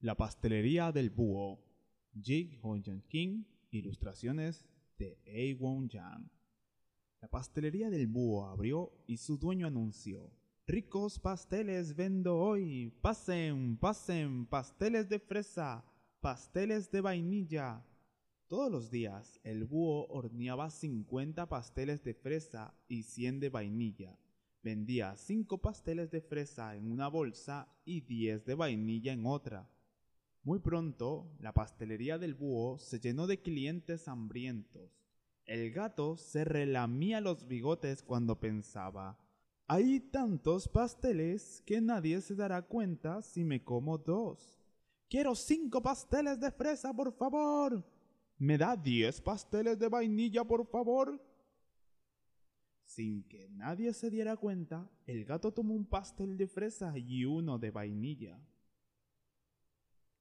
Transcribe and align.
La 0.00 0.14
pastelería 0.14 0.92
del 0.92 1.10
búho. 1.10 1.58
Jig 2.22 2.60
Hong 2.60 3.02
King. 3.08 3.42
Ilustraciones 3.72 4.64
de 4.96 5.18
A. 5.26 5.60
Won 5.60 5.88
Yang. 5.88 6.30
La 7.20 7.26
pastelería 7.26 7.90
del 7.90 8.06
búho 8.06 8.46
abrió 8.46 8.92
y 9.08 9.16
su 9.16 9.38
dueño 9.38 9.66
anunció. 9.66 10.30
Ricos 10.68 11.18
pasteles 11.18 11.96
vendo 11.96 12.38
hoy. 12.38 12.92
Pasen, 13.00 13.76
pasen, 13.76 14.46
pasteles 14.46 15.08
de 15.08 15.18
fresa, 15.18 15.84
pasteles 16.20 16.92
de 16.92 17.00
vainilla. 17.00 17.84
Todos 18.46 18.70
los 18.70 18.92
días 18.92 19.40
el 19.42 19.64
búho 19.64 20.06
horneaba 20.10 20.70
50 20.70 21.48
pasteles 21.48 22.04
de 22.04 22.14
fresa 22.14 22.72
y 22.86 23.02
100 23.02 23.40
de 23.40 23.48
vainilla. 23.48 24.16
Vendía 24.62 25.16
5 25.16 25.58
pasteles 25.58 26.12
de 26.12 26.20
fresa 26.20 26.76
en 26.76 26.88
una 26.88 27.08
bolsa 27.08 27.68
y 27.84 28.02
10 28.02 28.44
de 28.44 28.54
vainilla 28.54 29.12
en 29.12 29.26
otra. 29.26 29.68
Muy 30.48 30.60
pronto, 30.60 31.30
la 31.40 31.52
pastelería 31.52 32.16
del 32.16 32.32
búho 32.32 32.78
se 32.78 32.98
llenó 32.98 33.26
de 33.26 33.42
clientes 33.42 34.08
hambrientos. 34.08 34.90
El 35.44 35.70
gato 35.72 36.16
se 36.16 36.42
relamía 36.42 37.20
los 37.20 37.46
bigotes 37.46 38.02
cuando 38.02 38.40
pensaba, 38.40 39.18
hay 39.66 40.00
tantos 40.00 40.66
pasteles 40.66 41.62
que 41.66 41.82
nadie 41.82 42.22
se 42.22 42.34
dará 42.34 42.62
cuenta 42.62 43.20
si 43.20 43.44
me 43.44 43.62
como 43.62 43.98
dos. 43.98 44.58
Quiero 45.10 45.34
cinco 45.34 45.82
pasteles 45.82 46.40
de 46.40 46.50
fresa, 46.50 46.94
por 46.94 47.12
favor. 47.12 47.84
¿Me 48.38 48.56
da 48.56 48.74
diez 48.74 49.20
pasteles 49.20 49.78
de 49.78 49.90
vainilla, 49.90 50.44
por 50.44 50.66
favor? 50.66 51.22
Sin 52.86 53.22
que 53.24 53.50
nadie 53.50 53.92
se 53.92 54.08
diera 54.08 54.34
cuenta, 54.34 54.90
el 55.04 55.26
gato 55.26 55.52
tomó 55.52 55.74
un 55.74 55.84
pastel 55.84 56.38
de 56.38 56.46
fresa 56.46 56.96
y 56.96 57.26
uno 57.26 57.58
de 57.58 57.70
vainilla. 57.70 58.40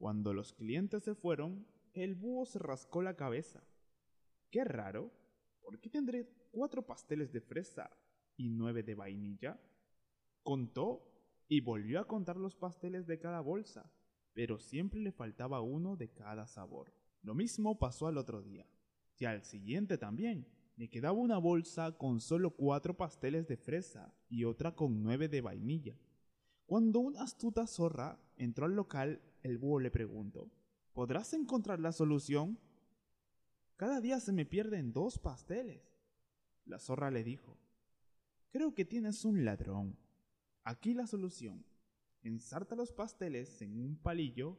Cuando 0.00 0.32
los 0.32 0.54
clientes 0.54 1.04
se 1.04 1.14
fueron, 1.14 1.66
el 1.92 2.14
búho 2.14 2.46
se 2.46 2.58
rascó 2.58 3.02
la 3.02 3.16
cabeza. 3.16 3.62
Qué 4.50 4.64
raro, 4.64 5.12
¿por 5.60 5.78
qué 5.78 5.90
tendré 5.90 6.26
cuatro 6.52 6.86
pasteles 6.86 7.34
de 7.34 7.42
fresa 7.42 7.90
y 8.34 8.48
nueve 8.48 8.82
de 8.82 8.94
vainilla? 8.94 9.60
Contó 10.42 11.06
y 11.48 11.60
volvió 11.60 12.00
a 12.00 12.08
contar 12.08 12.38
los 12.38 12.56
pasteles 12.56 13.06
de 13.06 13.18
cada 13.18 13.42
bolsa, 13.42 13.92
pero 14.32 14.58
siempre 14.58 15.00
le 15.00 15.12
faltaba 15.12 15.60
uno 15.60 15.98
de 15.98 16.08
cada 16.08 16.46
sabor. 16.46 16.94
Lo 17.20 17.34
mismo 17.34 17.78
pasó 17.78 18.06
al 18.06 18.16
otro 18.16 18.40
día, 18.40 18.66
y 19.18 19.26
al 19.26 19.44
siguiente 19.44 19.98
también. 19.98 20.48
Le 20.76 20.88
quedaba 20.88 21.18
una 21.18 21.36
bolsa 21.36 21.92
con 21.98 22.22
solo 22.22 22.56
cuatro 22.56 22.96
pasteles 22.96 23.46
de 23.48 23.58
fresa 23.58 24.14
y 24.30 24.44
otra 24.44 24.74
con 24.74 25.02
nueve 25.02 25.28
de 25.28 25.42
vainilla. 25.42 25.94
Cuando 26.64 27.00
una 27.00 27.22
astuta 27.22 27.66
zorra 27.66 28.18
entró 28.38 28.64
al 28.64 28.76
local 28.76 29.20
el 29.42 29.58
búho 29.58 29.80
le 29.80 29.90
preguntó, 29.90 30.50
¿podrás 30.92 31.32
encontrar 31.34 31.80
la 31.80 31.92
solución? 31.92 32.58
Cada 33.76 34.00
día 34.00 34.20
se 34.20 34.32
me 34.32 34.44
pierden 34.44 34.92
dos 34.92 35.18
pasteles. 35.18 35.82
La 36.66 36.78
zorra 36.78 37.10
le 37.10 37.24
dijo, 37.24 37.56
creo 38.50 38.74
que 38.74 38.84
tienes 38.84 39.24
un 39.24 39.44
ladrón. 39.44 39.96
Aquí 40.64 40.94
la 40.94 41.06
solución. 41.06 41.64
Ensarta 42.22 42.76
los 42.76 42.92
pasteles 42.92 43.62
en 43.62 43.80
un 43.80 43.96
palillo, 43.96 44.58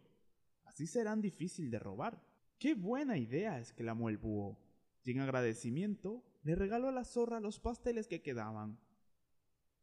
así 0.64 0.88
serán 0.88 1.22
difícil 1.22 1.70
de 1.70 1.78
robar. 1.78 2.22
¡Qué 2.58 2.74
buena 2.74 3.18
idea! 3.18 3.60
exclamó 3.60 4.10
el 4.10 4.18
búho. 4.18 4.58
Y 5.04 5.12
en 5.12 5.20
agradecimiento 5.20 6.24
le 6.44 6.56
regaló 6.56 6.90
a 6.90 6.92
la 6.92 7.04
zorra 7.04 7.40
los 7.40 7.60
pasteles 7.60 8.08
que 8.08 8.22
quedaban. 8.22 8.80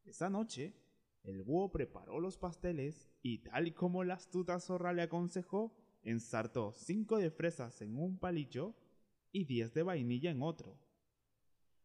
Esa 0.05 0.31
noche, 0.31 0.75
el 1.23 1.43
búho 1.43 1.71
preparó 1.71 2.21
los 2.21 2.39
pasteles 2.39 3.11
y 3.23 3.39
tal 3.39 3.67
y 3.67 3.73
como 3.73 4.05
la 4.05 4.15
astuta 4.15 4.61
zorra 4.61 4.93
le 4.93 5.03
aconsejó, 5.03 5.77
ensartó 6.03 6.73
cinco 6.73 7.19
de 7.19 7.31
fresas 7.31 7.83
en 7.83 7.97
un 7.97 8.19
palillo 8.19 8.75
y 9.33 9.45
diez 9.45 9.75
de 9.75 9.83
vainilla 9.83 10.31
en 10.31 10.43
otro. 10.43 10.79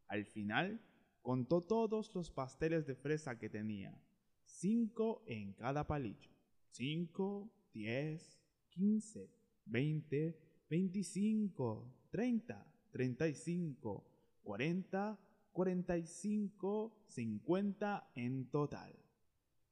Al 0.07 0.25
final, 0.25 0.81
contó 1.21 1.61
todos 1.61 2.13
los 2.16 2.31
pasteles 2.31 2.85
de 2.85 2.95
fresa 2.95 3.39
que 3.39 3.49
tenía, 3.49 3.97
cinco 4.45 5.23
en 5.25 5.53
cada 5.53 5.88
palillo. 5.88 6.31
Cinco, 6.71 7.51
diez, 7.73 8.39
quince, 8.69 9.29
veinte, 9.65 10.39
veinticinco, 10.69 11.91
treinta, 12.11 12.65
treinta 12.91 13.27
y 13.27 13.35
cinco, 13.35 14.05
cuarenta, 14.44 15.19
cuarenta 15.51 15.97
y 15.97 16.05
cinco, 16.05 17.03
cincuenta 17.07 18.09
en 18.15 18.50
total. 18.50 18.95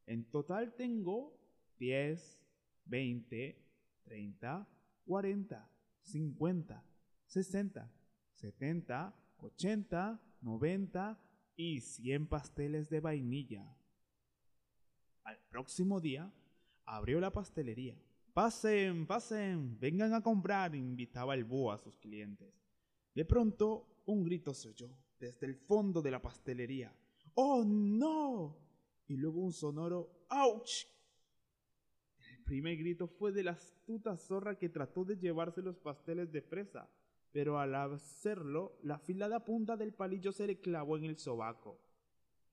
En 0.05 0.25
total 0.29 0.73
tengo 0.75 1.37
10, 1.79 2.39
20, 2.85 3.65
30, 4.03 4.67
40, 5.05 5.69
50, 6.01 6.83
60, 7.27 7.91
70, 8.35 9.15
80, 9.37 10.21
90 10.41 11.19
y 11.55 11.81
100 11.81 12.27
pasteles 12.27 12.89
de 12.89 12.99
vainilla. 12.99 13.77
Al 15.23 15.37
próximo 15.49 16.01
día 16.01 16.31
abrió 16.85 17.19
la 17.19 17.31
pastelería. 17.31 17.97
Pasen, 18.33 19.05
pasen, 19.05 19.77
vengan 19.79 20.13
a 20.13 20.21
comprar, 20.21 20.75
invitaba 20.75 21.35
el 21.35 21.43
búho 21.43 21.71
a 21.71 21.77
sus 21.77 21.97
clientes. 21.97 22.53
De 23.13 23.25
pronto 23.25 24.03
un 24.05 24.23
grito 24.23 24.53
se 24.53 24.69
oyó 24.69 24.89
desde 25.19 25.45
el 25.45 25.55
fondo 25.55 26.01
de 26.01 26.11
la 26.11 26.21
pastelería. 26.21 26.93
¡Oh, 27.35 27.63
no! 27.63 28.70
Y 29.11 29.17
luego 29.17 29.41
un 29.41 29.51
sonoro 29.51 30.09
¡Auch! 30.29 30.87
El 32.31 32.43
primer 32.45 32.77
grito 32.77 33.07
fue 33.07 33.33
de 33.33 33.43
la 33.43 33.51
astuta 33.51 34.15
zorra 34.15 34.57
que 34.57 34.69
trató 34.69 35.03
de 35.03 35.17
llevarse 35.17 35.61
los 35.61 35.77
pasteles 35.79 36.31
de 36.31 36.41
fresa, 36.41 36.89
pero 37.33 37.59
al 37.59 37.75
hacerlo, 37.75 38.79
la 38.83 38.95
afilada 38.95 39.43
punta 39.43 39.75
del 39.75 39.93
palillo 39.93 40.31
se 40.31 40.47
le 40.47 40.61
clavó 40.61 40.97
en 40.97 41.03
el 41.03 41.17
sobaco. 41.17 41.81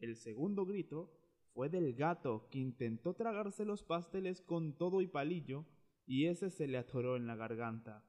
El 0.00 0.16
segundo 0.16 0.66
grito 0.66 1.12
fue 1.54 1.68
del 1.68 1.94
gato 1.94 2.48
que 2.50 2.58
intentó 2.58 3.14
tragarse 3.14 3.64
los 3.64 3.84
pasteles 3.84 4.42
con 4.42 4.76
todo 4.76 5.00
y 5.00 5.06
palillo, 5.06 5.64
y 6.06 6.26
ese 6.26 6.50
se 6.50 6.66
le 6.66 6.78
atoró 6.78 7.16
en 7.16 7.28
la 7.28 7.36
garganta. 7.36 8.04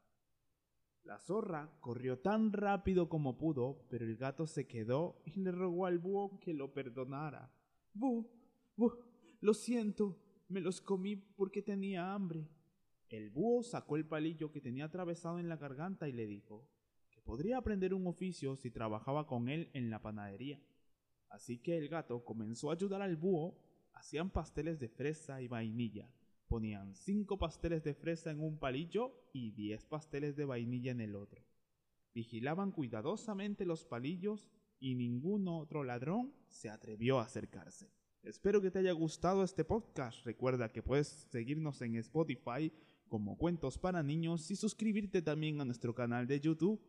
La 1.04 1.20
zorra 1.20 1.72
corrió 1.82 2.18
tan 2.20 2.52
rápido 2.52 3.10
como 3.10 3.38
pudo, 3.38 3.86
pero 3.90 4.06
el 4.06 4.18
gato 4.18 4.48
se 4.48 4.66
quedó 4.66 5.22
y 5.26 5.40
le 5.40 5.52
rogó 5.52 5.86
al 5.86 6.00
búho 6.00 6.40
que 6.40 6.54
lo 6.54 6.74
perdonara. 6.74 7.52
¡Bú! 7.94 8.39
Lo 9.42 9.54
siento, 9.54 10.18
me 10.48 10.62
los 10.62 10.82
comí 10.82 11.16
porque 11.16 11.62
tenía 11.62 12.14
hambre. 12.14 12.48
El 13.10 13.30
búho 13.30 13.64
sacó 13.64 13.98
el 13.98 14.06
palillo 14.06 14.52
que 14.52 14.62
tenía 14.62 14.86
atravesado 14.86 15.40
en 15.40 15.50
la 15.50 15.58
garganta 15.58 16.08
y 16.08 16.12
le 16.12 16.28
dijo 16.28 16.68
que 17.10 17.22
podría 17.22 17.58
aprender 17.58 17.94
un 17.94 18.06
oficio 18.08 18.56
si 18.56 18.70
trabajaba 18.70 19.26
con 19.26 19.50
él 19.50 19.70
en 19.74 19.90
la 19.90 20.02
panadería. 20.02 20.62
Así 21.30 21.58
que 21.60 21.78
el 21.78 21.90
gato 21.90 22.24
comenzó 22.24 22.70
a 22.70 22.74
ayudar 22.74 23.02
al 23.02 23.16
búho. 23.16 23.58
Hacían 23.94 24.30
pasteles 24.30 24.80
de 24.80 24.90
fresa 24.90 25.42
y 25.42 25.48
vainilla. 25.48 26.12
Ponían 26.48 26.96
cinco 26.96 27.38
pasteles 27.38 27.84
de 27.84 27.94
fresa 27.94 28.32
en 28.32 28.40
un 28.40 28.58
palillo 28.58 29.14
y 29.34 29.52
diez 29.52 29.86
pasteles 29.86 30.36
de 30.36 30.46
vainilla 30.46 30.92
en 30.92 31.02
el 31.02 31.16
otro. 31.16 31.44
Vigilaban 32.14 32.72
cuidadosamente 32.72 33.66
los 33.66 33.86
palillos 33.86 34.50
y 34.80 34.96
ningún 34.96 35.48
otro 35.48 35.84
ladrón 35.84 36.34
se 36.48 36.70
atrevió 36.70 37.20
a 37.20 37.24
acercarse. 37.24 37.99
Espero 38.24 38.62
que 38.62 38.70
te 38.70 38.80
haya 38.80 38.92
gustado 38.92 39.44
este 39.44 39.64
podcast. 39.64 40.26
Recuerda 40.26 40.72
que 40.72 40.84
puedes 40.84 41.08
seguirnos 41.32 41.82
en 41.82 41.96
Spotify 41.96 42.72
como 43.08 43.38
Cuentos 43.38 43.78
para 43.78 44.04
Niños 44.04 44.52
y 44.52 44.56
suscribirte 44.56 45.22
también 45.22 45.62
a 45.62 45.66
nuestro 45.66 45.96
canal 45.96 46.28
de 46.28 46.40
YouTube 46.40 46.82